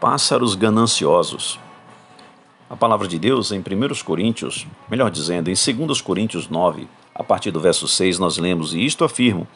[0.00, 1.60] pássaros gananciosos.
[2.70, 3.62] A palavra de Deus em 1
[4.02, 5.54] Coríntios, melhor dizendo, em
[5.86, 9.46] 2 Coríntios 9, a partir do verso 6, nós lemos: E isto afirmo: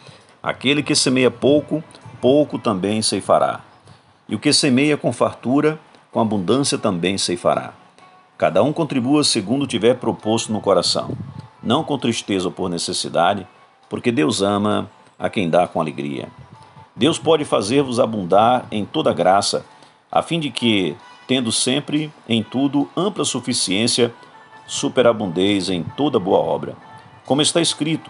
[0.43, 1.83] aquele que semeia pouco,
[2.21, 3.61] pouco também ceifará.
[4.29, 5.81] E o que semeia com fartura,
[6.13, 7.73] com abundância também ceifará.
[8.37, 11.17] Cada um contribua segundo tiver proposto no coração,
[11.63, 13.47] não com tristeza ou por necessidade,
[13.89, 16.29] porque Deus ama a quem dá com alegria.
[16.97, 19.65] Deus pode fazer-vos abundar em toda graça,
[20.15, 20.97] a fim de que,
[21.27, 24.15] tendo sempre em tudo ampla suficiência,
[24.65, 26.77] superabundeis em toda boa obra.
[27.27, 28.09] Como está escrito: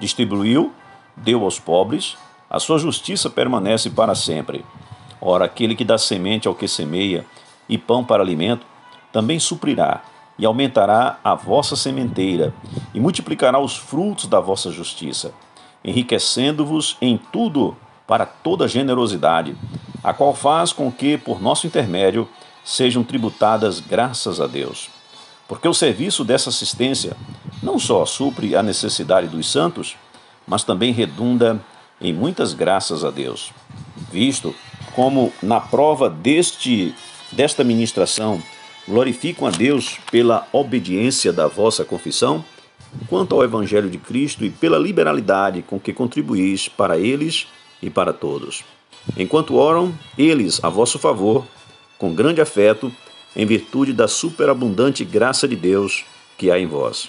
[0.00, 0.72] distribuiu,
[1.14, 2.16] deu aos pobres,
[2.48, 4.64] a sua justiça permanece para sempre.
[5.20, 7.26] Ora, aquele que dá semente ao que semeia
[7.68, 8.66] e pão para alimento,
[9.12, 10.02] também suprirá
[10.38, 12.52] e aumentará a vossa sementeira
[12.92, 15.32] e multiplicará os frutos da vossa justiça,
[15.84, 17.76] enriquecendo-vos em tudo
[18.06, 19.56] para toda generosidade,
[20.04, 22.28] a qual faz com que, por nosso intermédio,
[22.62, 24.90] sejam tributadas graças a Deus.
[25.48, 27.16] Porque o serviço dessa assistência
[27.62, 29.96] não só supre a necessidade dos santos,
[30.46, 31.58] mas também redunda
[32.00, 33.50] em muitas graças a Deus,
[34.12, 34.54] visto
[34.94, 36.94] como na prova deste
[37.32, 38.40] desta ministração
[38.86, 42.44] glorificam a Deus pela obediência da vossa confissão,
[43.08, 47.46] quanto ao evangelho de Cristo e pela liberalidade com que contribuís para eles
[47.82, 48.62] e para todos.
[49.16, 51.46] Enquanto oram, eles a vosso favor,
[51.98, 52.92] com grande afeto,
[53.36, 56.04] em virtude da superabundante graça de Deus
[56.38, 57.08] que há em vós.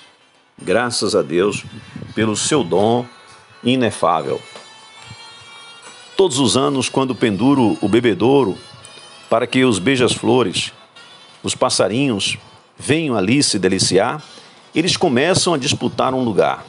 [0.62, 1.64] Graças a Deus
[2.14, 3.06] pelo seu dom
[3.64, 4.42] inefável.
[6.16, 8.58] Todos os anos, quando penduro o bebedouro
[9.30, 10.72] para que os beijas-flores,
[11.44, 12.38] os passarinhos,
[12.78, 14.24] venham ali se deliciar,
[14.74, 16.66] eles começam a disputar um lugar.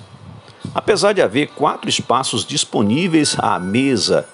[0.74, 4.28] Apesar de haver quatro espaços disponíveis à mesa,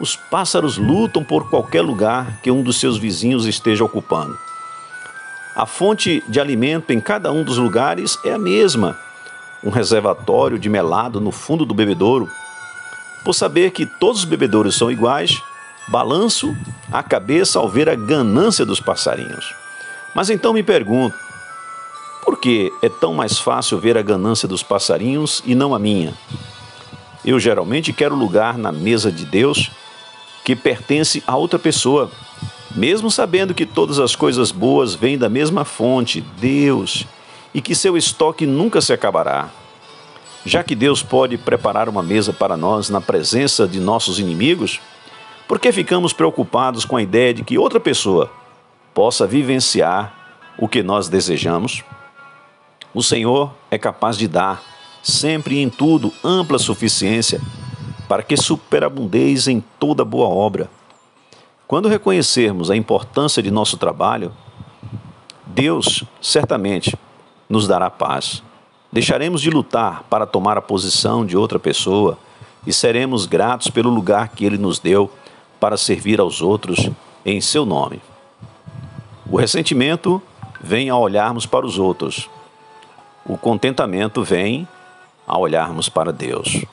[0.00, 4.38] os pássaros lutam por qualquer lugar que um dos seus vizinhos esteja ocupando.
[5.54, 8.96] A fonte de alimento em cada um dos lugares é a mesma,
[9.62, 12.30] um reservatório de melado no fundo do bebedouro.
[13.24, 15.42] Por saber que todos os bebedouros são iguais,
[15.88, 16.56] balanço
[16.92, 19.52] a cabeça ao ver a ganância dos passarinhos.
[20.14, 21.16] Mas então me pergunto:
[22.24, 26.14] porque é tão mais fácil ver a ganância dos passarinhos e não a minha.
[27.24, 29.70] Eu geralmente quero lugar na mesa de Deus
[30.48, 32.10] que pertence a outra pessoa,
[32.74, 37.06] mesmo sabendo que todas as coisas boas vêm da mesma fonte, Deus,
[37.52, 39.50] e que seu estoque nunca se acabará.
[40.46, 44.80] Já que Deus pode preparar uma mesa para nós na presença de nossos inimigos,
[45.46, 48.32] por que ficamos preocupados com a ideia de que outra pessoa
[48.94, 50.14] possa vivenciar
[50.56, 51.84] o que nós desejamos?
[52.94, 54.62] O Senhor é capaz de dar,
[55.02, 57.38] sempre e em tudo, ampla suficiência,
[58.08, 60.70] para que superabundeis em toda boa obra.
[61.66, 64.32] Quando reconhecermos a importância de nosso trabalho,
[65.46, 66.96] Deus certamente
[67.48, 68.42] nos dará paz.
[68.90, 72.18] Deixaremos de lutar para tomar a posição de outra pessoa
[72.66, 75.10] e seremos gratos pelo lugar que Ele nos deu
[75.60, 76.88] para servir aos outros
[77.24, 78.00] em seu nome.
[79.30, 80.22] O ressentimento
[80.60, 82.30] vem ao olharmos para os outros,
[83.26, 84.66] o contentamento vem
[85.26, 86.64] a olharmos para Deus.